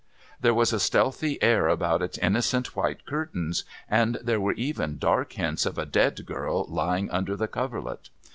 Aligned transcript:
There 0.39 0.55
was 0.55 0.73
a 0.73 0.79
stealthy 0.79 1.39
air 1.43 1.67
about 1.67 2.01
its 2.01 2.17
innocent 2.17 2.75
white 2.75 3.05
curtains, 3.05 3.65
and 3.87 4.15
there 4.23 4.39
were 4.41 4.53
even 4.53 4.97
dark 4.97 5.33
hints 5.33 5.63
of 5.63 5.77
a 5.77 5.85
dead 5.85 6.25
girl 6.25 6.65
lying 6.69 7.11
under 7.11 7.35
the 7.35 7.47
coverlet. 7.47 8.09